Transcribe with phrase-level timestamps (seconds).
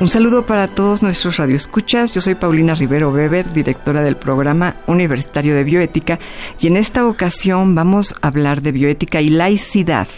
[0.00, 2.14] Un saludo para todos nuestros radioescuchas.
[2.14, 6.18] Yo soy Paulina Rivero Weber, directora del programa universitario de bioética,
[6.58, 10.08] y en esta ocasión vamos a hablar de bioética y laicidad.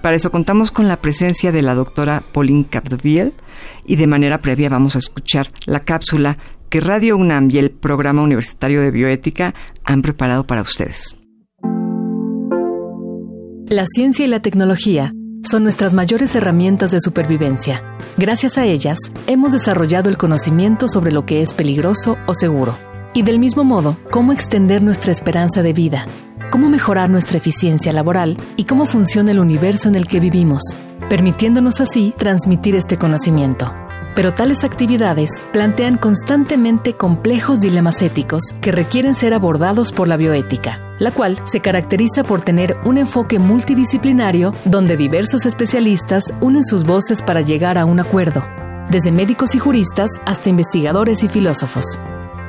[0.00, 3.34] Para eso contamos con la presencia de la doctora Pauline Capdeville
[3.84, 6.38] y de manera previa vamos a escuchar la cápsula
[6.70, 11.18] que Radio UNAM y el programa universitario de bioética han preparado para ustedes.
[13.66, 15.12] La ciencia y la tecnología
[15.44, 17.82] son nuestras mayores herramientas de supervivencia.
[18.16, 22.76] Gracias a ellas, hemos desarrollado el conocimiento sobre lo que es peligroso o seguro.
[23.14, 26.06] Y del mismo modo, cómo extender nuestra esperanza de vida,
[26.50, 30.62] cómo mejorar nuestra eficiencia laboral y cómo funciona el universo en el que vivimos,
[31.08, 33.72] permitiéndonos así transmitir este conocimiento.
[34.18, 40.80] Pero tales actividades plantean constantemente complejos dilemas éticos que requieren ser abordados por la bioética
[40.98, 47.22] la cual se caracteriza por tener un enfoque multidisciplinario donde diversos especialistas unen sus voces
[47.22, 48.44] para llegar a un acuerdo,
[48.90, 51.98] desde médicos y juristas hasta investigadores y filósofos.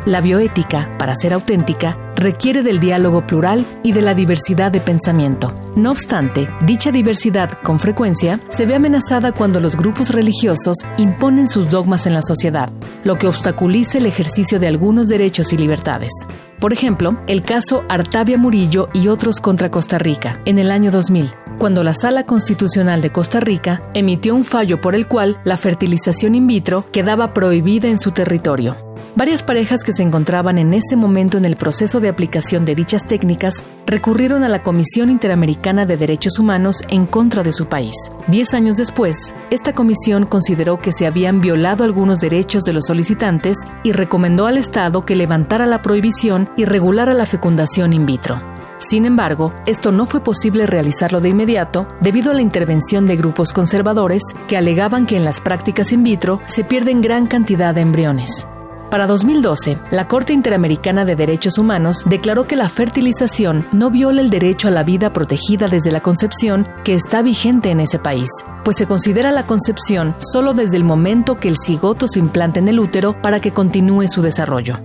[0.05, 5.53] La bioética, para ser auténtica, requiere del diálogo plural y de la diversidad de pensamiento.
[5.75, 11.69] No obstante, dicha diversidad, con frecuencia, se ve amenazada cuando los grupos religiosos imponen sus
[11.69, 12.69] dogmas en la sociedad,
[13.03, 16.11] lo que obstaculiza el ejercicio de algunos derechos y libertades.
[16.59, 21.31] Por ejemplo, el caso Artavia Murillo y otros contra Costa Rica, en el año 2000,
[21.57, 26.35] cuando la Sala Constitucional de Costa Rica emitió un fallo por el cual la fertilización
[26.35, 28.88] in vitro quedaba prohibida en su territorio.
[29.19, 33.05] Varias parejas que se encontraban en ese momento en el proceso de aplicación de dichas
[33.05, 37.95] técnicas recurrieron a la Comisión Interamericana de Derechos Humanos en contra de su país.
[38.27, 43.57] Diez años después, esta comisión consideró que se habían violado algunos derechos de los solicitantes
[43.83, 48.41] y recomendó al Estado que levantara la prohibición y regulara la fecundación in vitro.
[48.77, 53.51] Sin embargo, esto no fue posible realizarlo de inmediato debido a la intervención de grupos
[53.51, 58.47] conservadores que alegaban que en las prácticas in vitro se pierden gran cantidad de embriones.
[58.89, 64.31] Para 2012, la Corte Interamericana de Derechos Humanos declaró que la fertilización no viola el
[64.31, 68.29] derecho a la vida protegida desde la concepción que está vigente en ese país,
[68.63, 72.67] pues se considera la concepción solo desde el momento que el cigoto se implanta en
[72.67, 74.79] el útero para que continúe su desarrollo.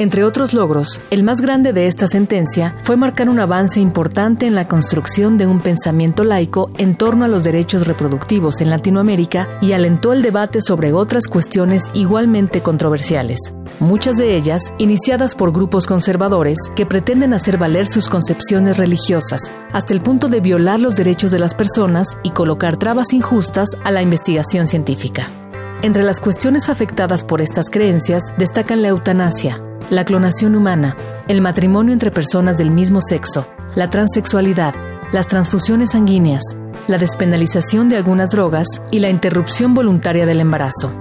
[0.00, 4.54] Entre otros logros, el más grande de esta sentencia fue marcar un avance importante en
[4.54, 9.72] la construcción de un pensamiento laico en torno a los derechos reproductivos en Latinoamérica y
[9.72, 13.40] alentó el debate sobre otras cuestiones igualmente controversiales,
[13.80, 19.94] muchas de ellas iniciadas por grupos conservadores que pretenden hacer valer sus concepciones religiosas, hasta
[19.94, 24.00] el punto de violar los derechos de las personas y colocar trabas injustas a la
[24.00, 25.28] investigación científica.
[25.82, 29.60] Entre las cuestiones afectadas por estas creencias destacan la eutanasia,
[29.90, 30.96] la clonación humana,
[31.28, 34.74] el matrimonio entre personas del mismo sexo, la transexualidad,
[35.12, 36.42] las transfusiones sanguíneas,
[36.86, 40.92] la despenalización de algunas drogas y la interrupción voluntaria del embarazo.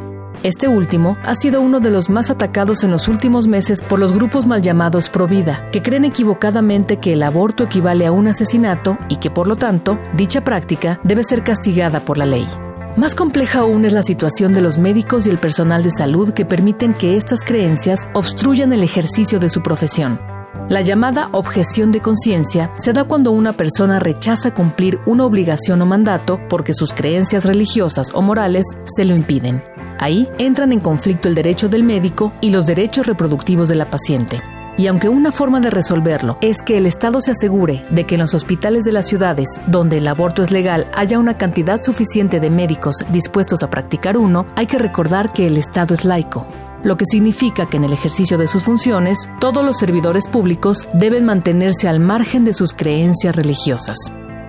[0.43, 4.13] Este último ha sido uno de los más atacados en los últimos meses por los
[4.13, 9.17] grupos mal llamados Provida, que creen equivocadamente que el aborto equivale a un asesinato y
[9.17, 12.47] que por lo tanto dicha práctica debe ser castigada por la ley.
[12.97, 16.45] Más compleja aún es la situación de los médicos y el personal de salud que
[16.45, 20.19] permiten que estas creencias obstruyan el ejercicio de su profesión.
[20.67, 25.85] La llamada objeción de conciencia se da cuando una persona rechaza cumplir una obligación o
[25.85, 29.63] mandato porque sus creencias religiosas o morales se lo impiden.
[29.99, 34.41] Ahí entran en conflicto el derecho del médico y los derechos reproductivos de la paciente.
[34.77, 38.21] Y aunque una forma de resolverlo es que el Estado se asegure de que en
[38.21, 42.51] los hospitales de las ciudades donde el aborto es legal haya una cantidad suficiente de
[42.51, 46.45] médicos dispuestos a practicar uno, hay que recordar que el Estado es laico
[46.83, 51.25] lo que significa que en el ejercicio de sus funciones, todos los servidores públicos deben
[51.25, 53.97] mantenerse al margen de sus creencias religiosas.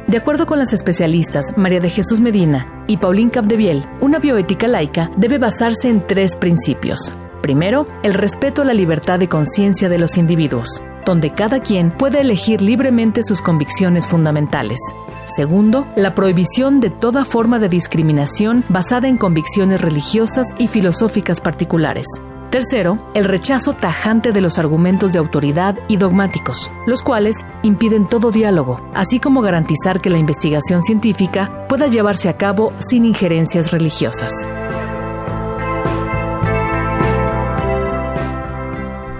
[0.06, 5.10] De acuerdo con las especialistas María de Jesús Medina y Pauline Capdeviel, una bioética laica
[5.16, 7.12] debe basarse en tres principios.
[7.42, 12.20] Primero, el respeto a la libertad de conciencia de los individuos, donde cada quien puede
[12.20, 14.80] elegir libremente sus convicciones fundamentales.
[15.24, 22.06] Segundo, la prohibición de toda forma de discriminación basada en convicciones religiosas y filosóficas particulares.
[22.50, 28.30] Tercero, el rechazo tajante de los argumentos de autoridad y dogmáticos, los cuales impiden todo
[28.30, 34.32] diálogo, así como garantizar que la investigación científica pueda llevarse a cabo sin injerencias religiosas.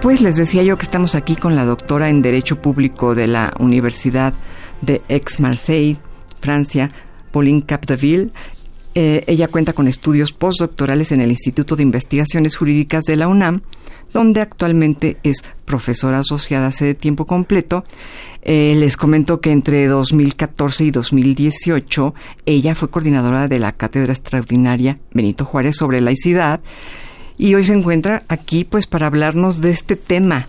[0.01, 3.53] Pues les decía yo que estamos aquí con la doctora en Derecho Público de la
[3.59, 4.33] Universidad
[4.81, 5.97] de Aix-Marseille,
[6.39, 6.91] Francia,
[7.31, 8.31] Pauline Capdeville,
[8.95, 13.61] eh, ella cuenta con estudios postdoctorales en el Instituto de Investigaciones Jurídicas de la UNAM,
[14.13, 17.83] donde actualmente es profesora asociada hace de tiempo completo.
[18.41, 22.15] Eh, les comento que entre 2014 y 2018
[22.45, 26.61] ella fue coordinadora de la Cátedra Extraordinaria Benito Juárez sobre laicidad
[27.39, 30.47] y hoy se encuentra aquí pues para hablarnos de este tema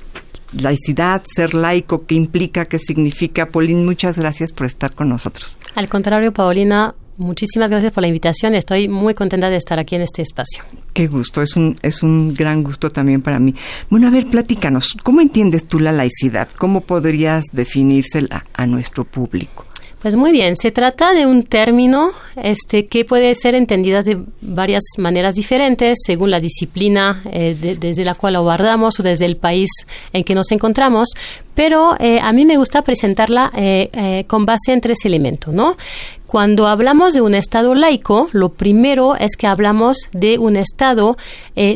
[0.52, 3.46] laicidad, ser laico, qué implica, qué significa.
[3.46, 5.58] Paulina, muchas gracias por estar con nosotros.
[5.74, 8.54] Al contrario, Paulina, Muchísimas gracias por la invitación.
[8.54, 10.64] Estoy muy contenta de estar aquí en este espacio.
[10.94, 13.54] Qué gusto, es un, es un gran gusto también para mí.
[13.90, 16.48] Bueno, a ver, platícanos, ¿cómo entiendes tú la laicidad?
[16.56, 19.66] ¿Cómo podrías definírsela a nuestro público?
[20.00, 22.12] Pues muy bien, se trata de un término
[22.42, 28.14] este, que puede ser entendido de varias maneras diferentes según la disciplina eh, desde la
[28.14, 29.68] cual abordamos o desde el país
[30.14, 31.10] en que nos encontramos,
[31.54, 35.76] pero eh, a mí me gusta presentarla eh, con base en tres elementos, ¿no?
[36.26, 41.16] Cuando hablamos de un Estado laico, lo primero es que hablamos de un Estado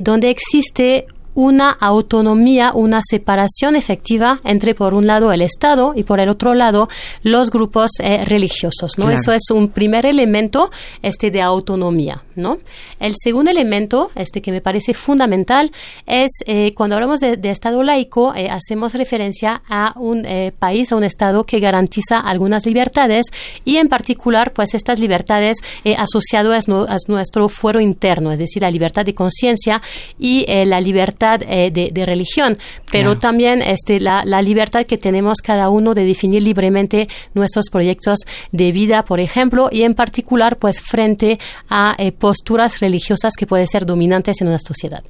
[0.00, 6.20] donde existe una autonomía, una separación efectiva entre, por un lado, el Estado y, por
[6.20, 6.88] el otro lado,
[7.22, 8.98] los grupos eh, religiosos.
[8.98, 9.10] ¿no?
[9.10, 10.70] Eso es un primer elemento
[11.02, 12.22] este, de autonomía.
[12.36, 12.58] ¿no?
[13.00, 15.70] El segundo elemento, este que me parece fundamental,
[16.06, 20.26] es eh, cuando hablamos de, Estado laico, eh, hacemos referencia a un
[20.58, 23.26] país, a un Estado que garantiza algunas libertades
[23.64, 25.58] y, en particular, pues estas libertades
[25.96, 29.80] asociadas a, nuestro fuero interno, es decir, la libertad de conciencia
[30.18, 32.58] y la libertad eh, de, religión,
[32.90, 38.20] pero también este, la, libertad que tenemos cada uno de definir libremente nuestros proyectos
[38.52, 41.38] de vida, por ejemplo, y en particular, pues frente
[41.70, 45.02] a eh, posturas religiosas que pueden ser dominantes en una sociedad.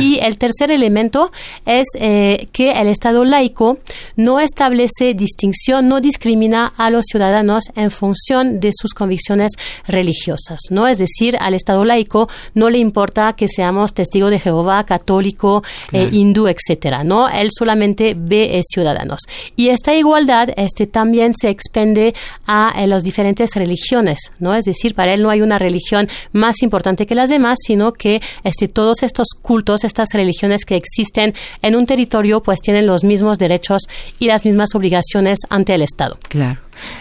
[0.00, 1.30] Y el tercer elemento
[1.66, 3.78] es eh, que el Estado laico
[4.16, 9.52] no establece distinción, no discrimina a los ciudadanos en función de sus convicciones
[9.86, 10.86] religiosas, ¿no?
[10.86, 15.57] Es decir, al Estado laico no le importa que seamos testigos de Jehová, católico,
[15.92, 17.28] eh, hindú, etcétera, ¿no?
[17.28, 19.20] Él solamente ve eh, ciudadanos.
[19.56, 22.14] Y esta igualdad este, también se expende
[22.46, 24.54] a eh, las diferentes religiones, ¿no?
[24.54, 28.20] Es decir, para él no hay una religión más importante que las demás, sino que
[28.44, 33.38] este, todos estos cultos, estas religiones que existen en un territorio, pues tienen los mismos
[33.38, 33.82] derechos
[34.18, 36.18] y las mismas obligaciones ante el Estado.
[36.28, 36.60] Claro.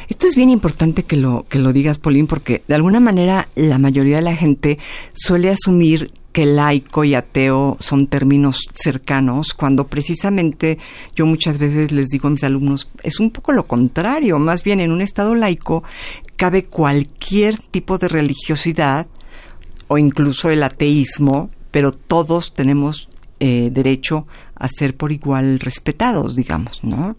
[0.10, 3.78] Esto es bien importante que lo, que lo digas, Paulín, porque de alguna manera la
[3.78, 4.80] mayoría de la gente
[5.14, 10.78] suele asumir que laico y ateo son términos cercanos, cuando precisamente
[11.16, 14.80] yo muchas veces les digo a mis alumnos, es un poco lo contrario, más bien
[14.80, 15.84] en un estado laico
[16.36, 19.08] cabe cualquier tipo de religiosidad
[19.88, 23.10] o incluso el ateísmo, pero todos tenemos
[23.40, 27.16] eh, derecho a ser por igual respetados, digamos, ¿no?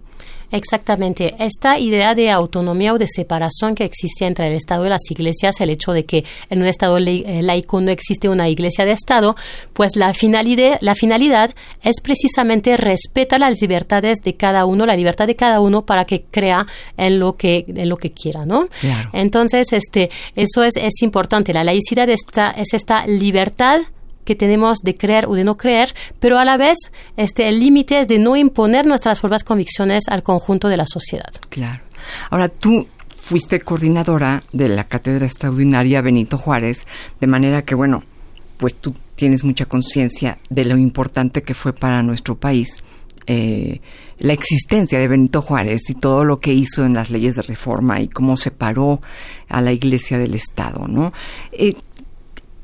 [0.50, 1.35] Exactamente.
[1.39, 5.61] Esta idea de autonomía o de separación que existe entre el Estado y las iglesias,
[5.61, 9.37] el hecho de que en un Estado eh, laico no existe una iglesia de Estado,
[9.75, 15.27] pues la finalidad, la finalidad es precisamente respetar las libertades de cada uno, la libertad
[15.27, 16.67] de cada uno para que crea
[16.97, 18.69] en lo que, en lo que quiera, ¿no?
[19.12, 21.52] Entonces, este, eso es, es importante.
[21.52, 23.81] La laicidad está, es esta libertad
[24.28, 26.76] que tenemos de creer o de no creer, pero a la vez
[27.16, 31.32] este, el límite es de no imponer nuestras propias convicciones al conjunto de la sociedad.
[31.49, 31.80] Claro.
[32.28, 32.87] Ahora, tú
[33.23, 36.87] fuiste coordinadora de la Cátedra Extraordinaria Benito Juárez,
[37.18, 38.02] de manera que, bueno,
[38.58, 42.82] pues tú tienes mucha conciencia de lo importante que fue para nuestro país
[43.26, 43.80] eh,
[44.18, 48.00] la existencia de Benito Juárez y todo lo que hizo en las leyes de reforma
[48.00, 49.00] y cómo separó
[49.49, 51.12] a la Iglesia del Estado, ¿no?
[51.52, 51.75] Eh,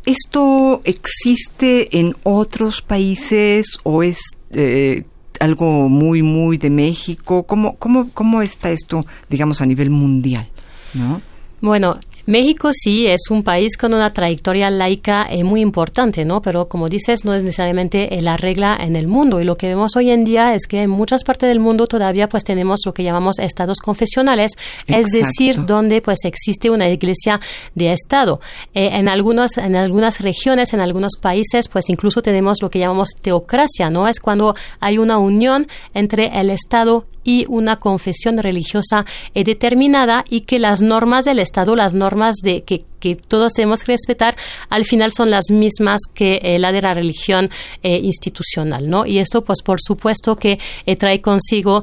[0.06, 4.18] ¿Esto existe en otros países o es
[4.50, 5.04] eh,
[5.40, 7.44] algo muy, muy de México?
[7.44, 10.48] ¿Cómo, cómo, ¿Cómo está esto, digamos, a nivel mundial?
[10.92, 11.22] ¿no?
[11.60, 16.40] Bueno, México sí es un país con una trayectoria laica eh, muy importante, ¿no?
[16.40, 19.40] Pero como dices, no es necesariamente eh, la regla en el mundo.
[19.40, 22.30] Y lo que vemos hoy en día es que en muchas partes del mundo todavía
[22.30, 24.52] pues tenemos lo que llamamos estados confesionales,
[24.86, 27.40] es decir, donde pues existe una iglesia
[27.74, 28.40] de estado.
[28.72, 33.10] Eh, en algunas en algunas regiones, en algunos países, pues incluso tenemos lo que llamamos
[33.20, 34.08] teocracia, ¿no?
[34.08, 40.58] Es cuando hay una unión entre el estado y una confesión religiosa determinada y que
[40.58, 44.34] las normas del estado, las normas de que que todos tenemos que respetar,
[44.70, 47.50] al final son las mismas que eh, la de la religión
[47.82, 49.04] eh, institucional, ¿no?
[49.04, 51.82] Y esto, pues, por supuesto que eh, trae consigo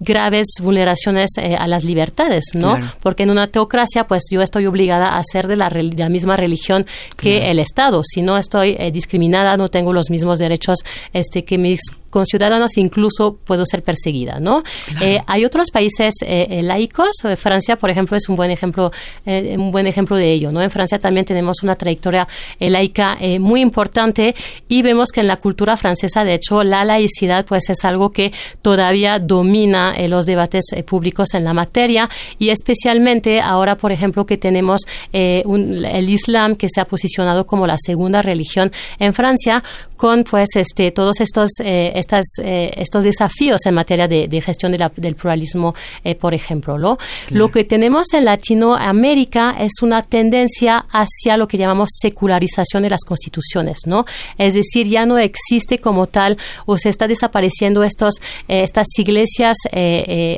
[0.00, 2.78] graves vulneraciones a las libertades, ¿no?
[3.00, 6.86] Porque en una teocracia, pues, yo estoy obligada a ser de la, la misma religión
[7.16, 8.02] que el Estado.
[8.04, 10.78] Si no estoy discriminada, no tengo los mismos derechos
[11.12, 11.80] este, que mis
[12.10, 14.62] con ciudadanos incluso puedo ser perseguida, ¿no?
[15.00, 18.90] Eh, hay otros países eh, eh, laicos, Francia, por ejemplo, es un buen ejemplo,
[19.24, 20.62] un buen ejemplo de ¿no?
[20.62, 22.26] En Francia también tenemos una trayectoria
[22.58, 24.34] laica muy importante
[24.68, 28.32] y vemos que en la cultura francesa, de hecho, la laicidad, pues, es algo que
[28.62, 32.08] todavía domina los debates públicos en la materia
[32.38, 34.82] y especialmente ahora, por ejemplo, que tenemos
[35.12, 39.62] el Islam que se ha posicionado como la segunda religión en Francia
[40.00, 45.74] con, pues, este, todos estos estas, eh, estos desafíos en materia de, gestión del pluralismo,
[46.04, 46.78] eh, por ejemplo.
[46.78, 46.96] ¿no?
[47.28, 53.04] Lo que tenemos en Latinoamérica es una tendencia hacia lo que llamamos secularización de las
[53.04, 54.06] constituciones, ¿no?
[54.38, 58.14] Es decir, ya no existe como tal o se está desapareciendo estos,
[58.48, 59.58] eh, estas iglesias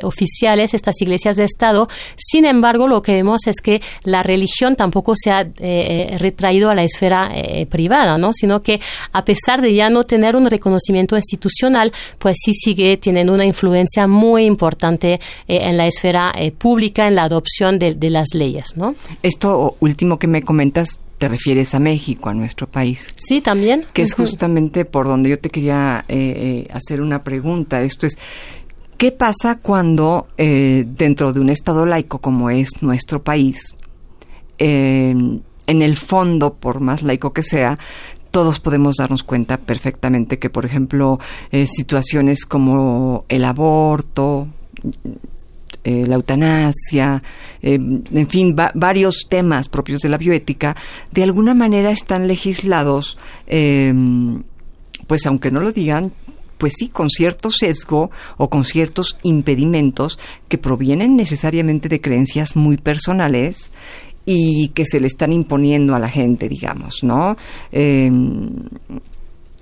[0.03, 1.87] oficiales, estas iglesias de Estado.
[2.17, 5.43] Sin embargo, lo que vemos es que la religión tampoco se ha
[6.17, 7.31] retraído a la esfera
[7.69, 8.31] privada, ¿no?
[8.33, 8.81] Sino que
[9.13, 14.07] a pesar de ya no tener un reconocimiento institucional, pues sí sigue teniendo una influencia
[14.07, 18.95] muy importante eh, en la esfera eh, pública, en la adopción de, las leyes, ¿no?
[19.23, 23.13] Esto último que me comentas te refieres a México, a nuestro país.
[23.17, 23.85] Sí, también.
[23.93, 27.81] Que es justamente por donde yo te quería eh, hacer una pregunta.
[27.81, 28.17] Esto es,
[28.97, 33.75] ¿qué pasa cuando dentro de un Estado laico como es nuestro país,
[34.57, 35.43] en
[35.81, 37.79] el fondo, por más laico que sea,
[38.33, 41.19] todos podemos darnos cuenta perfectamente que, por ejemplo,
[41.51, 44.47] eh, situaciones como el aborto,
[45.83, 47.21] eh, la eutanasia,
[47.61, 50.75] eh, en fin, varios temas propios de la bioética,
[51.11, 54.41] de alguna manera están legislados, em,
[55.05, 56.11] pues aunque no lo digan,
[56.57, 62.77] pues sí, con cierto sesgo o con ciertos impedimentos que provienen necesariamente de creencias muy
[62.77, 63.69] personales
[64.25, 67.35] y que se le están imponiendo a la gente, digamos, ¿no?
[67.71, 68.51] Em,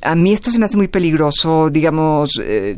[0.02, 2.78] a mí esto se me hace muy peligroso, digamos, eh,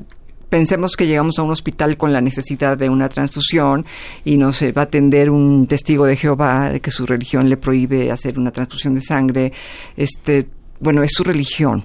[0.50, 3.86] pensemos que llegamos a un hospital con la necesidad de una transfusión
[4.24, 8.12] y nos va a atender un testigo de Jehová de que su religión le prohíbe
[8.12, 9.52] hacer una transfusión de sangre.
[9.98, 10.48] Este,
[10.80, 11.84] bueno, es su religión,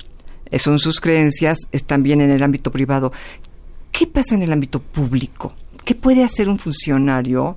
[0.58, 3.12] son sus creencias, están bien en el ámbito privado.
[3.90, 5.54] ¿Qué pasa en el ámbito público?
[5.84, 7.56] ¿Qué puede hacer un funcionario?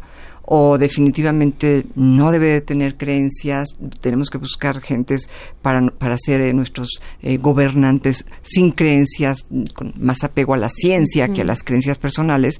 [0.53, 3.69] O definitivamente no debe de tener creencias,
[4.01, 5.29] tenemos que buscar gentes
[5.61, 11.29] para, para ser eh, nuestros eh, gobernantes sin creencias, con más apego a la ciencia
[11.29, 12.59] que a las creencias personales,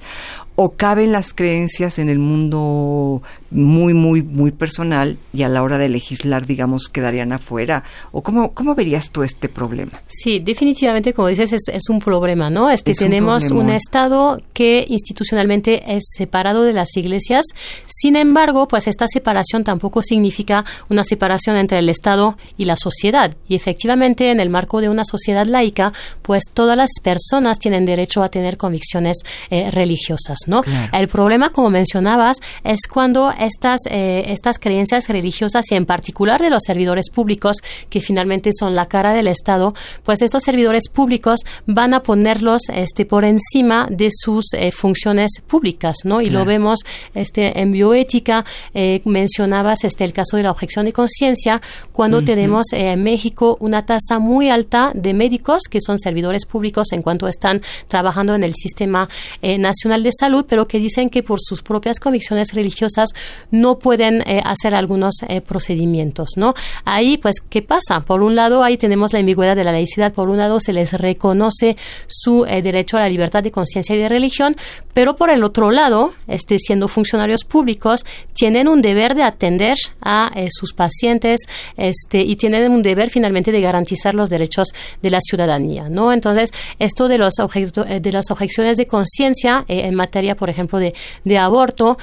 [0.54, 5.78] o caben las creencias en el mundo muy, muy, muy personal y a la hora
[5.78, 7.84] de legislar, digamos, quedarían afuera?
[8.10, 10.02] ¿O cómo, cómo verías tú este problema?
[10.08, 12.70] Sí, definitivamente, como dices, es, un problema, ¿no?
[12.70, 17.44] Este, tenemos un, Estado que institucionalmente es separado de las iglesias.
[17.86, 23.34] Sin embargo, pues esta separación tampoco significa una separación entre el Estado y la sociedad.
[23.48, 25.92] Y efectivamente, en el marco de una sociedad laica,
[26.22, 29.18] pues todas las personas tienen derecho a tener convicciones
[29.50, 30.41] eh, religiosas.
[30.48, 30.62] ¿No?
[30.92, 36.50] El problema, como mencionabas, es cuando estas, eh, estas creencias religiosas y en particular de
[36.50, 37.56] los servidores públicos,
[37.90, 43.04] que finalmente son la cara del Estado, pues estos servidores públicos van a ponerlos este,
[43.04, 46.20] por encima de sus eh, funciones públicas, ¿no?
[46.20, 46.80] Y lo vemos
[47.14, 48.44] este, en bioética,
[48.74, 51.60] eh, mencionabas este, el caso de la objeción de conciencia,
[51.92, 57.02] cuando tenemos en México una tasa muy alta de médicos que son servidores públicos en
[57.02, 59.08] cuanto están trabajando en el sistema
[59.42, 63.10] nacional de salud pero que dicen que por sus propias convicciones religiosas
[63.50, 66.54] no pueden eh, hacer algunos eh, procedimientos, ¿no?
[66.84, 68.00] Ahí, pues, ¿qué pasa?
[68.00, 70.92] Por un lado, ahí tenemos la ambigüedad de la laicidad, por un lado se les
[70.94, 74.56] reconoce su eh, derecho a la libertad de conciencia y de religión,
[74.94, 80.30] pero por el otro lado, este, siendo funcionarios públicos, tienen un deber de atender a
[80.50, 81.40] sus pacientes
[81.76, 84.68] este, y tienen un deber finalmente de garantizar los derechos
[85.00, 86.12] de la ciudadanía, ¿no?
[86.12, 91.96] Entonces, esto de, los de las objeciones de conciencia en materia por ejemplo, de, aborto,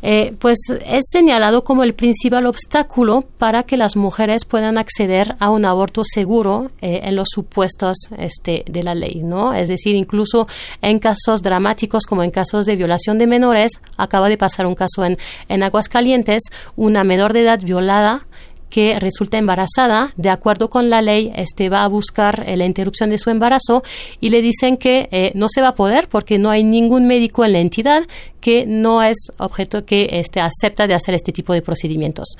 [0.00, 5.50] eh, pues es señalado como el principal obstáculo para que las mujeres puedan acceder a
[5.50, 9.54] un aborto seguro eh, en los supuestos este, de la ley, ¿no?
[9.54, 10.46] Es decir, incluso
[10.82, 15.04] en casos dramáticos como en casos de violación de menores, acaba de pasar un caso
[15.04, 16.42] en, en Aguascalientes,
[16.76, 18.27] una menor de edad violada
[18.70, 23.10] que resulta embarazada, de acuerdo con la ley, este va a buscar eh, la interrupción
[23.10, 23.82] de su embarazo
[24.20, 27.44] y le dicen que eh, no se va a poder porque no hay ningún médico
[27.44, 28.04] en la entidad
[28.40, 32.36] que no es objeto que este, acepta de hacer este tipo de procedimientos.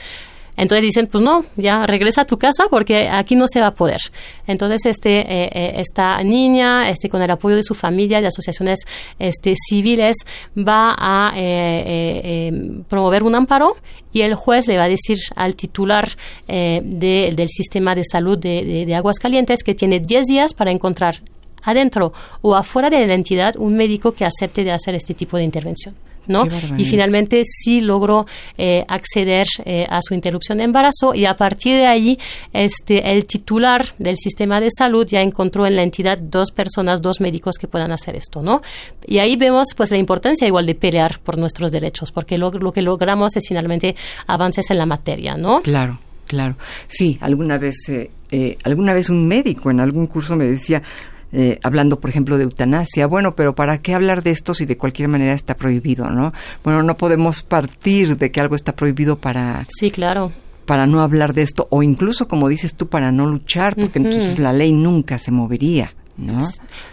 [0.58, 3.74] Entonces dicen, pues no, ya regresa a tu casa porque aquí no se va a
[3.74, 4.00] poder.
[4.46, 8.80] Entonces este, eh, eh, esta niña, este, con el apoyo de su familia, de asociaciones
[9.18, 10.16] este, civiles,
[10.56, 11.32] va a
[12.88, 13.76] promover un amparo
[14.12, 16.08] y el juez le va a decir al titular
[16.46, 21.20] del sistema de salud de, de, de Aguascalientes que tiene 10 días para encontrar
[21.62, 25.44] adentro o afuera de la entidad un médico que acepte de hacer este tipo de
[25.44, 25.94] intervención.
[26.28, 26.46] ¿No?
[26.76, 31.76] Y finalmente sí logró eh, acceder eh, a su interrupción de embarazo y a partir
[31.76, 32.18] de ahí
[32.52, 37.20] este, el titular del sistema de salud ya encontró en la entidad dos personas, dos
[37.20, 38.62] médicos que puedan hacer esto, ¿no?
[39.06, 42.72] Y ahí vemos pues la importancia igual de pelear por nuestros derechos, porque lo, lo
[42.72, 45.60] que logramos es finalmente avances en la materia, ¿no?
[45.62, 45.98] Claro.
[46.28, 46.56] Claro,
[46.88, 50.82] sí, alguna vez, eh, alguna vez un médico en algún curso me decía,
[51.32, 53.06] eh, hablando, por ejemplo, de eutanasia.
[53.06, 56.32] Bueno, pero ¿para qué hablar de esto si de cualquier manera está prohibido, no?
[56.64, 59.66] Bueno, no podemos partir de que algo está prohibido para...
[59.68, 60.32] Sí, claro
[60.68, 64.38] para no hablar de esto o incluso como dices tú para no luchar porque entonces
[64.38, 66.46] la ley nunca se movería ¿No?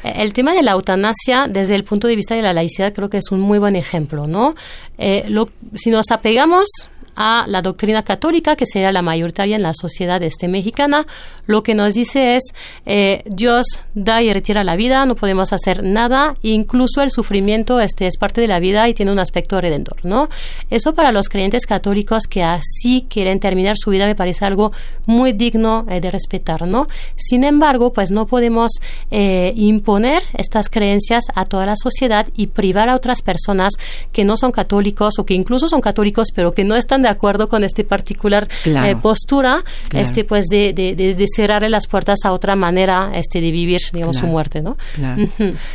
[0.04, 3.18] El tema de la eutanasia, desde el punto de vista de la laicidad, creo que
[3.18, 4.54] es un muy buen ejemplo, ¿no?
[5.00, 6.68] Eh, lo, si nos apegamos
[7.16, 11.06] a la doctrina católica, que sería la mayoritaria en la sociedad este mexicana,
[11.46, 12.54] lo que nos dice es
[12.86, 18.08] eh, Dios da y retira la vida, no podemos hacer nada, incluso el sufrimiento este
[18.08, 20.30] es parte de la vida y tiene un aspecto redentor, ¿no?
[20.70, 24.72] Eso para los creyentes católicos que así quieren terminar su vida me parece algo
[25.06, 26.88] muy digno eh, de respetar, ¿no?
[27.16, 28.72] Sin embargo, pues no podemos
[29.12, 33.74] eh, imponer estas creencias a toda la sociedad y privar a otras personas
[34.12, 37.50] que no son católicos o que incluso son católicos pero que no están de acuerdo
[37.50, 42.56] con este particular eh, postura, este pues de, de, de, cerrarle las puertas a otra
[42.56, 44.78] manera este de vivir, digamos, su muerte, ¿no?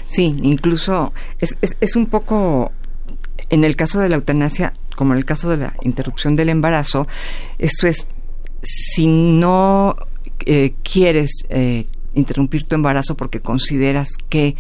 [0.07, 2.73] Sí, incluso es, es, un poco
[3.49, 7.07] en el caso de la eutanasia, como en el caso de la interrupción del embarazo,
[7.59, 8.09] eso es,
[8.63, 9.97] si no
[10.47, 14.57] eh, quieres eh, interrumpir tu embarazo porque consideras que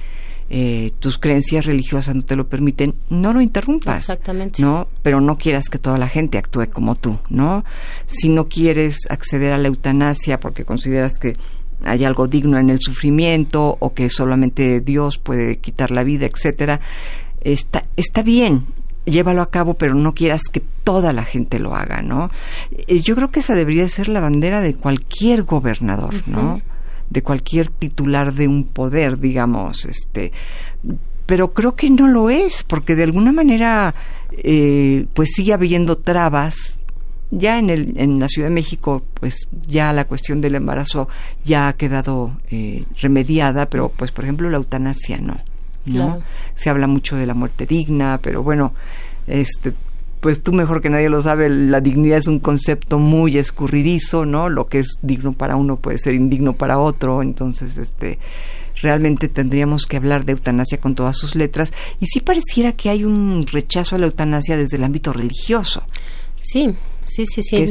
[0.52, 3.98] eh, tus creencias religiosas no te lo permiten, no lo interrumpas.
[3.98, 4.60] Exactamente.
[4.60, 4.88] ¿No?
[5.02, 7.64] Pero no quieras que toda la gente actúe como tú, ¿no?
[8.06, 11.36] Si no quieres acceder a la eutanasia porque consideras que
[11.84, 16.80] hay algo digno en el sufrimiento o que solamente Dios puede quitar la vida, etcétera,
[17.40, 18.66] está, está bien,
[19.04, 22.30] llévalo a cabo, pero no quieras que toda la gente lo haga, ¿no?
[22.72, 26.60] Eh, yo creo que esa debería ser la bandera de cualquier gobernador, ¿no?
[27.10, 30.32] De cualquier titular de un poder, digamos, este,
[31.26, 33.94] pero creo que no lo es, porque de alguna manera,
[34.32, 36.78] eh, pues sigue habiendo trabas.
[37.32, 41.08] Ya en, el, en la Ciudad de México, pues ya la cuestión del embarazo
[41.44, 45.40] ya ha quedado eh, remediada, pero pues por ejemplo la eutanasia no.
[45.86, 46.20] ¿no?
[46.56, 48.74] Se habla mucho de la muerte digna, pero bueno,
[49.28, 49.72] este
[50.20, 54.48] pues tú mejor que nadie lo sabe, la dignidad es un concepto muy escurridizo, ¿no?
[54.48, 58.18] Lo que es digno para uno puede ser indigno para otro, entonces este
[58.82, 63.04] realmente tendríamos que hablar de eutanasia con todas sus letras y sí pareciera que hay
[63.04, 65.82] un rechazo a la eutanasia desde el ámbito religioso.
[66.40, 66.74] Sí,
[67.06, 67.66] sí, sí, sí.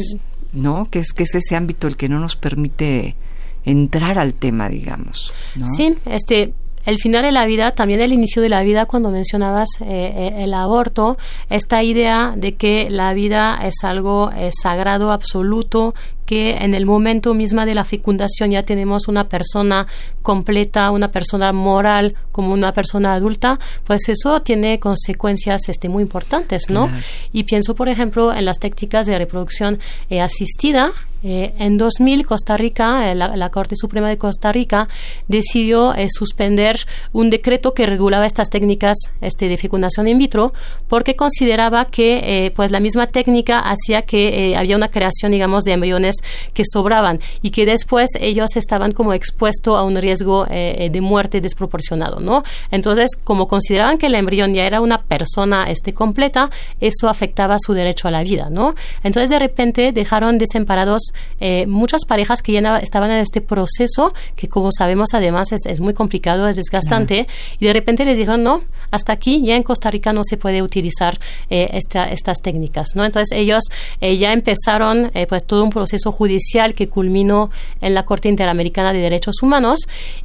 [0.54, 0.88] ¿No?
[0.90, 3.16] Que es que es ese ámbito el que no nos permite
[3.64, 5.32] entrar al tema, digamos.
[5.56, 5.66] ¿no?
[5.68, 6.54] Sí, este
[6.86, 10.44] el final de la vida, también el inicio de la vida, cuando mencionabas eh, eh,
[10.44, 11.18] el aborto,
[11.50, 15.94] esta idea de que la vida es algo eh, sagrado, absoluto,
[16.30, 19.88] que en el momento mismo de la fecundación ya tenemos una persona
[20.22, 26.70] completa, una persona moral como una persona adulta, pues eso tiene consecuencias este, muy importantes,
[26.70, 26.88] ¿no?
[27.34, 29.80] Y pienso, por ejemplo, en las técnicas de reproducción
[30.12, 30.92] eh, asistida.
[31.22, 34.88] Eh, en 2000, Costa Rica, eh, la, Corte Suprema de Costa Rica,
[35.28, 36.78] decidió suspender
[37.12, 40.54] un decreto que regulaba estas técnicas este, de fecundación in vitro
[40.88, 46.19] porque consideraba que pues la misma técnica hacía que había una creación, digamos, de embriones
[46.54, 51.02] que sobraban y que después ellos estaban como expuestos a un riesgo eh, eh, de
[51.02, 52.44] muerte desproporcionado, ¿no?
[52.72, 57.74] Entonces, como consideraban que el embrión ya era una persona este, completa, eso afectaba su
[57.74, 58.76] derecho a la vida, ¿no?
[59.04, 64.48] Entonces, de repente dejaron desemparados eh, muchas parejas que ya estaban en este proceso, que
[64.48, 67.28] como sabemos además es, muy complicado, es desgastante,
[67.60, 70.62] y de repente les dijeron, no, hasta aquí ya en Costa Rica no se puede
[70.62, 73.06] utilizar estas técnicas, ¿no?
[73.06, 73.64] Entonces, ellos
[74.02, 77.50] ya empezaron pues todo un proceso judicial que culminó
[77.82, 79.80] en la Corte Interamericana de Derechos Humanos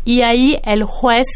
[0.04, 1.26] y ahí el juez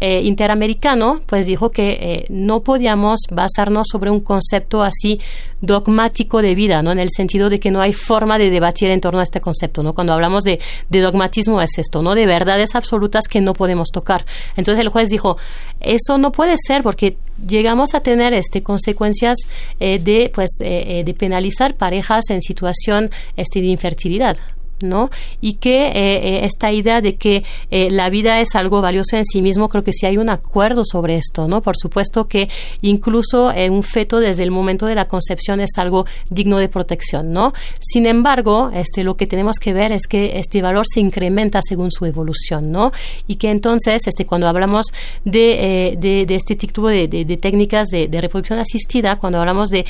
[0.00, 5.20] eh, interamericano pues dijo que eh, no podíamos basarnos sobre un concepto así
[5.60, 6.92] dogmático de vida, ¿no?
[6.92, 9.82] En el sentido de que no hay forma de debatir en torno a este concepto,
[9.82, 9.94] ¿no?
[9.94, 12.14] Cuando hablamos de, de dogmatismo es esto, ¿no?
[12.14, 14.24] De verdades absolutas que no podemos tocar.
[14.56, 15.36] Entonces el juez dijo,
[15.80, 19.36] eso no puede ser porque llegamos a tener este consecuencias
[19.78, 24.38] de pues de penalizar parejas en situación este, de infertilidad
[24.82, 25.10] ¿no?
[25.40, 29.24] Y que eh, eh, esta idea de que eh, la vida es algo valioso en
[29.24, 31.62] sí mismo, creo que sí hay un acuerdo sobre esto, ¿no?
[31.62, 32.48] Por supuesto que
[32.82, 37.52] incluso un feto desde el momento de la concepción es algo digno de protección, ¿no?
[37.80, 41.90] Sin embargo, este, lo que tenemos que ver es que este valor se incrementa según
[41.90, 42.92] su evolución, ¿no?
[43.26, 44.86] Y que entonces, este, cuando hablamos
[45.24, 49.84] de, de, este tipo de, de técnicas de, reproducción asistida, cuando hablamos de,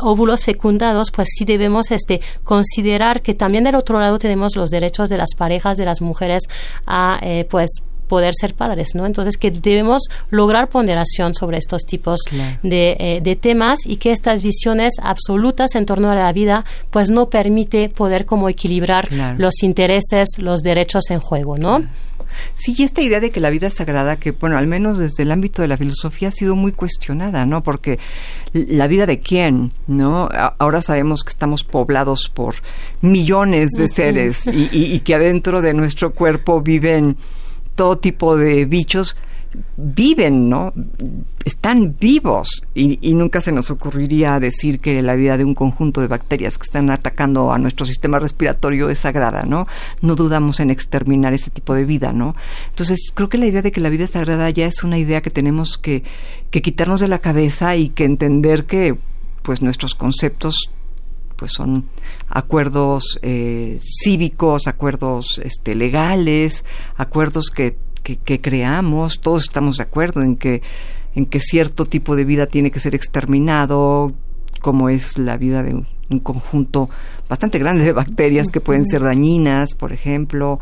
[0.00, 5.10] óvulos fecundados, pues sí debemos este, considerar que también del otro lado tenemos los derechos
[5.10, 6.44] de las parejas, de las mujeres
[6.86, 9.06] a, eh, pues, poder ser padres, ¿no?
[9.06, 12.20] Entonces que debemos lograr ponderación sobre estos tipos
[12.64, 17.08] de, eh, de, temas y que estas visiones absolutas en torno a la vida pues
[17.08, 21.84] no permite poder como equilibrar los intereses, los derechos en juego, ¿no?
[22.54, 25.22] Sí, y esta idea de que la vida es sagrada, que bueno, al menos desde
[25.22, 27.62] el ámbito de la filosofía ha sido muy cuestionada, ¿no?
[27.62, 27.98] Porque
[28.52, 30.28] la vida de quién, ¿no?
[30.58, 32.56] Ahora sabemos que estamos poblados por
[33.00, 37.16] millones de seres y, y que adentro de nuestro cuerpo viven
[37.80, 39.16] todo tipo de bichos
[39.78, 40.74] viven, ¿no?
[41.46, 46.06] Están vivos y, nunca se nos ocurriría decir que la vida de un conjunto de
[46.06, 49.66] bacterias que están atacando a nuestro sistema respiratorio es sagrada, ¿no?
[50.02, 52.36] No dudamos en exterminar ese tipo de vida, ¿no?
[52.68, 55.22] Entonces, creo que la idea de que la vida es sagrada ya es una idea
[55.22, 56.02] que tenemos que,
[56.50, 58.98] que quitarnos de la cabeza y que entender que,
[59.40, 60.68] pues, nuestros conceptos
[61.40, 61.86] pues son
[62.28, 66.64] acuerdos eh, cívicos, acuerdos este, legales,
[66.96, 70.62] acuerdos que que, creamos, todos estamos de acuerdo en que,
[71.14, 74.12] en que cierto tipo de vida tiene que ser exterminado,
[74.60, 75.86] como es la vida de un,
[76.22, 76.90] conjunto
[77.28, 80.58] bastante grande de bacterias que pueden ser dañinas, por ejemplo.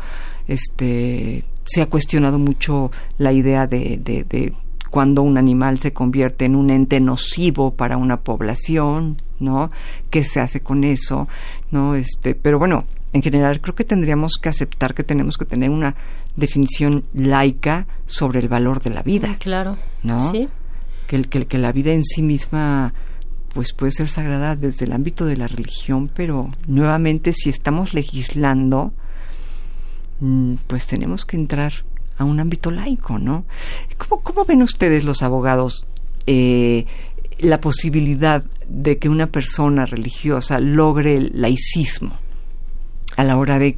[0.47, 4.53] Este, se ha cuestionado mucho la idea de, de, de
[4.89, 9.71] cuando un animal se convierte en un ente nocivo para una población, ¿no?
[10.09, 11.27] ¿Qué se hace con eso?
[11.71, 11.95] ¿No?
[11.95, 15.95] Este, pero bueno, en general creo que tendríamos que aceptar que tenemos que tener una
[16.35, 19.37] definición laica sobre el valor de la vida.
[19.39, 19.77] Claro.
[20.03, 20.31] ¿No?
[20.31, 20.47] Sí.
[21.07, 22.93] Que, que, que la vida en sí misma
[23.53, 28.93] pues puede ser sagrada desde el ámbito de la religión, pero nuevamente si estamos legislando,
[30.19, 31.73] mm, pues tenemos que entrar
[32.19, 33.45] a un ámbito laico, ¿no?
[33.97, 35.87] ¿Cómo, cómo ven ustedes los abogados
[36.27, 36.85] eh,
[37.39, 42.17] la posibilidad de que una persona religiosa logre el laicismo
[43.15, 43.77] a la hora de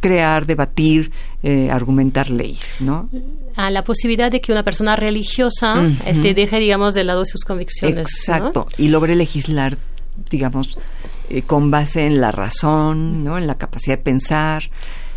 [0.00, 1.10] crear, debatir,
[1.42, 3.08] eh, argumentar leyes, ¿no?
[3.56, 7.98] A la posibilidad de que una persona religiosa este, deje, digamos, de lado sus convicciones.
[7.98, 9.78] Exacto, y logre legislar,
[10.28, 10.76] digamos,
[11.30, 13.38] eh, con base en la razón, ¿no?
[13.38, 14.70] En la capacidad de pensar,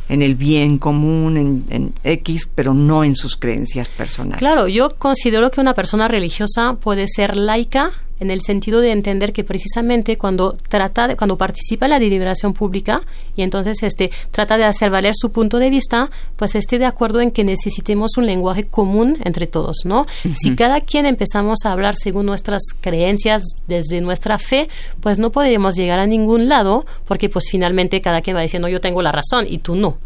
[0.09, 4.39] en el bien común, en, X, pero no en sus creencias personales.
[4.39, 9.33] Claro, yo considero que una persona religiosa puede ser laica en el sentido de entender
[9.33, 13.01] que precisamente cuando trata de, cuando participa en la deliberación pública
[13.35, 17.21] y entonces este trata de hacer valer su punto de vista, pues esté de acuerdo
[17.21, 20.05] en que necesitemos un lenguaje común entre todos, ¿no?
[20.33, 24.69] Si cada quien empezamos a hablar según nuestras creencias, desde nuestra fe,
[25.01, 28.81] pues no podemos llegar a ningún lado porque pues finalmente cada quien va diciendo yo
[28.81, 29.97] tengo la razón y tú no.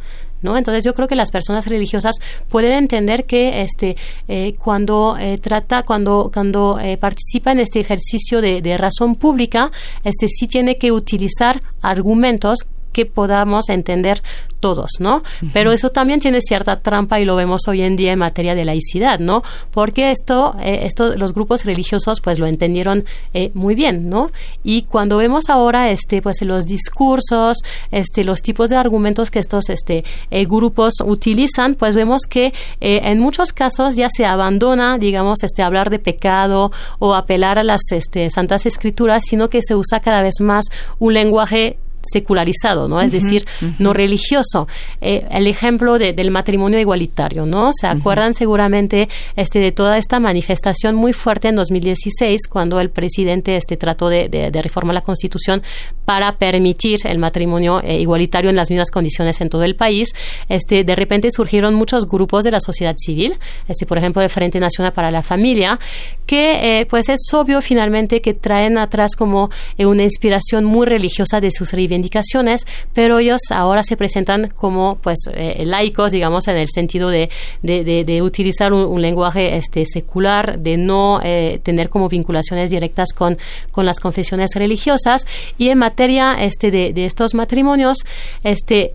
[0.43, 0.57] ¿No?
[0.57, 2.15] Entonces yo creo que las personas religiosas
[2.49, 3.95] pueden entender que este
[4.27, 9.71] eh, cuando eh, trata cuando cuando eh, participa en este ejercicio de, de razón pública,
[10.03, 12.59] este sí tiene que utilizar argumentos
[12.93, 14.21] que podamos entender
[14.63, 15.23] todos, ¿no?
[15.51, 18.63] Pero eso también tiene cierta trampa y lo vemos hoy en día en materia de
[18.63, 19.43] laicidad, ¿no?
[19.71, 23.03] Porque esto, eh, esto los grupos religiosos pues lo entendieron
[23.33, 24.31] eh, muy bien, ¿no?
[24.63, 27.57] Y cuando vemos ahora este pues los discursos,
[27.91, 33.19] este los tipos de argumentos que estos este eh, grupos utilizan, pues vemos que en
[33.19, 38.29] muchos casos ya se abandona, digamos, este hablar de pecado o apelar a las este,
[38.29, 40.65] santas escrituras, sino que se usa cada vez más
[40.99, 43.01] un lenguaje secularizado, ¿no?
[43.01, 43.45] Es decir,
[43.79, 44.67] no religioso.
[45.01, 47.71] Eh, el ejemplo del matrimonio igualitario, ¿no?
[47.73, 53.55] Se acuerdan seguramente este, de toda esta manifestación muy fuerte en 2016 cuando el presidente
[53.55, 55.61] este, trató de, de, reformar la Constitución
[56.05, 60.13] para permitir el matrimonio eh, igualitario en las mismas condiciones en todo el país.
[60.49, 63.35] Este, de repente surgieron muchos grupos de la sociedad civil,
[63.67, 65.79] este, por ejemplo, el Frente Nacional para la Familia,
[66.25, 71.51] que eh, pues es obvio finalmente que traen atrás como una inspiración muy religiosa de
[71.51, 76.67] sus reivindicaciones indicaciones, pero ellos ahora se presentan como pues eh, laicos, digamos, en el
[76.69, 77.29] sentido de,
[77.61, 83.37] de, utilizar un, lenguaje este, secular, de no eh, tener como vinculaciones directas con,
[83.71, 85.25] con las confesiones religiosas.
[85.57, 87.97] Y en materia este, de, de estos matrimonios,
[88.43, 88.93] este,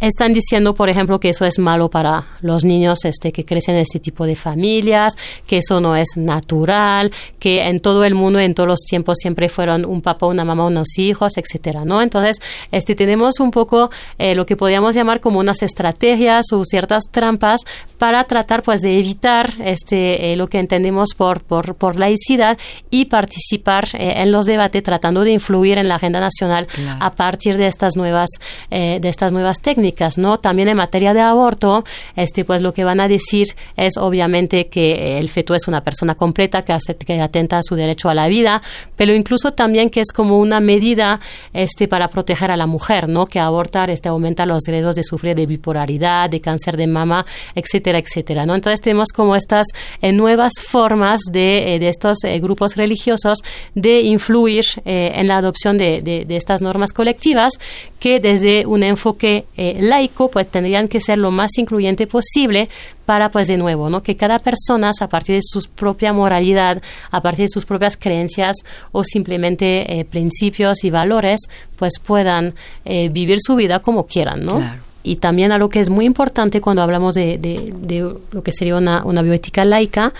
[0.00, 3.82] están diciendo, por ejemplo, que eso es malo para los niños este, que crecen en
[3.82, 8.54] este tipo de familias, que eso no es natural, que en todo el mundo, en
[8.54, 12.02] todos los tiempos, siempre fueron un papá, una mamá, unos hijos, etcétera, ¿no?
[12.02, 12.40] Entonces,
[12.72, 17.60] este, tenemos un poco eh, lo que podríamos llamar como unas estrategias o ciertas trampas
[17.98, 22.58] para tratar, pues, de evitar este, eh, lo que entendemos por, por, por laicidad
[22.90, 26.66] y participar eh, en los debates, tratando de influir en la agenda nacional
[27.00, 28.30] a partir de estas nuevas,
[28.70, 29.93] de estas nuevas técnicas.
[30.18, 30.38] ¿No?
[30.38, 31.84] También en materia de aborto,
[32.16, 36.14] este, pues lo que van a decir es obviamente que el feto es una persona
[36.14, 38.62] completa que, que atenta a su derecho a la vida,
[38.96, 41.20] pero incluso también que es como una medida
[41.52, 43.26] este, para proteger a la mujer, ¿no?
[43.26, 47.98] Que abortar este, aumenta los riesgos de sufrir de bipolaridad, de cáncer de mama, etcétera,
[47.98, 48.54] etcétera, ¿no?
[48.54, 49.66] Entonces tenemos como estas
[50.00, 53.38] eh, nuevas formas de, eh, de estos eh, grupos religiosos
[53.74, 57.54] de influir en la adopción de, de, estas normas colectivas
[57.98, 59.44] que desde un enfoque
[59.80, 62.68] laico, pues tendrían que ser lo más incluyente posible
[63.06, 64.02] para, pues de nuevo, ¿no?
[64.02, 68.56] Que cada persona, a partir de su propia moralidad, a partir de sus propias creencias
[68.92, 71.40] o simplemente eh, principios y valores,
[71.76, 74.62] pues puedan eh, vivir su vida como quieran, ¿no?
[75.04, 79.04] y también algo que es muy importante cuando hablamos de, de, lo que sería una,
[79.04, 80.14] una, bioética laica,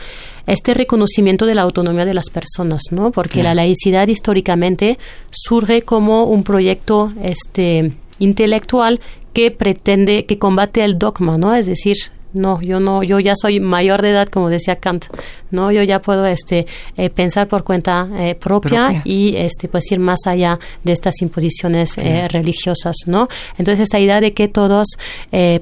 [0.46, 3.10] este reconocimiento de la autonomía de las personas, ¿no?
[3.10, 4.98] Porque la laicidad históricamente
[5.30, 9.00] surge como un proyecto este, intelectual
[9.34, 11.54] que pretende, que combate el dogma, ¿no?
[11.54, 11.96] Es decir,
[12.34, 15.06] no, yo no, yo ya soy mayor de edad, como decía Kant,
[15.52, 16.66] no, yo ya puedo, este,
[16.96, 21.96] eh, pensar por cuenta eh, propia, y, este, pues ir más allá de estas imposiciones
[21.96, 23.28] eh, religiosas, ¿no?
[23.56, 24.98] Entonces esta idea de que todos,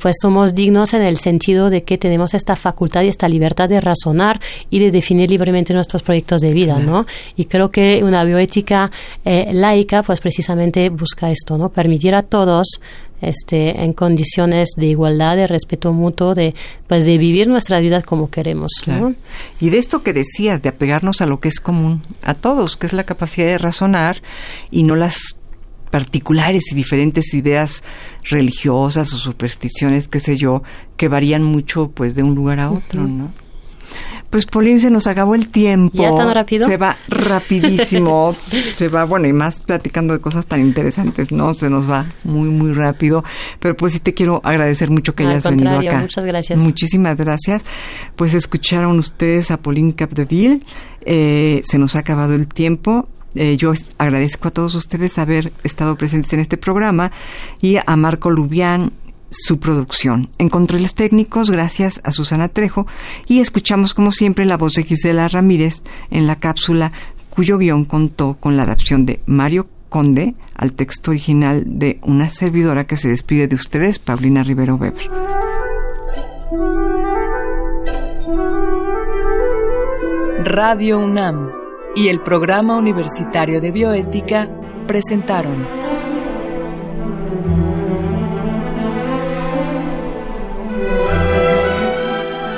[0.01, 3.81] pues somos dignos en el sentido de que tenemos esta facultad y esta libertad de
[3.81, 7.07] razonar y de definir libremente nuestros proyectos de vida, ¿no?
[7.37, 8.91] Y creo que una bioética
[9.25, 11.69] laica, pues precisamente busca esto, ¿no?
[11.69, 12.81] Permitir a todos
[13.23, 16.55] este, en condiciones de igualdad, de respeto mutuo, de,
[16.87, 18.73] pues de vivir nuestra vida como queremos.
[19.61, 22.87] Y de esto que decías, de apegarnos a lo que es común a todos, que
[22.87, 24.23] es la capacidad de razonar
[24.71, 25.39] y no las
[25.91, 27.85] particulares y diferentes ideas
[28.25, 30.63] religiosas o supersticiones, qué sé yo,
[30.97, 33.31] que varían mucho pues de un lugar a otro, ¿no?
[34.33, 36.03] Pues Paulín, se nos acabó el tiempo.
[36.03, 36.67] ¿Ya tan rápido?
[36.67, 38.35] Se va rapidísimo.
[38.73, 41.53] se va, bueno, y más platicando de cosas tan interesantes, ¿no?
[41.53, 43.25] Se nos va muy, muy rápido.
[43.59, 46.01] Pero pues sí te quiero agradecer mucho que hayas venido acá.
[46.01, 46.59] Muchas gracias.
[46.59, 47.63] Muchísimas gracias.
[48.17, 50.63] Pues escucharon ustedes a Pauline Capdeville.
[51.03, 53.07] Eh, se nos ha acabado el tiempo.
[53.35, 57.13] Eh, yo agradezco a todos ustedes haber estado presentes en este programa
[57.61, 58.93] y a Marco Lubián,
[59.33, 60.31] su producción.
[60.39, 62.87] En controles técnicos, gracias a Susana Trejo,
[63.27, 66.93] y escuchamos como siempre la voz de Gisela Ramírez en la cápsula
[67.31, 72.87] cuyo guion contó con la adaptación de Mario Conde al texto original de una servidora
[72.87, 75.11] que se despide de ustedes, Paulina Rivero Weber.
[80.45, 81.51] Radio UNAM
[81.95, 84.49] y el Programa Universitario de Bioética
[84.87, 85.82] presentaron